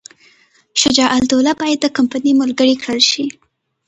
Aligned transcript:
شجاع 0.81 1.09
الدوله 1.21 1.51
باید 1.61 1.79
د 1.81 1.85
کمپنۍ 1.97 2.31
ملګری 2.41 2.75
کړل 2.81 3.01
شي. 3.11 3.25